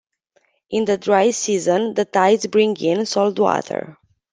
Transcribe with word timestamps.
In 0.71 0.85
the 0.85 0.97
dry 0.97 1.29
season, 1.29 1.93
the 1.93 2.05
tides 2.05 2.47
bring 2.47 2.75
in 2.77 3.05
salt 3.05 3.37
water. 3.37 3.99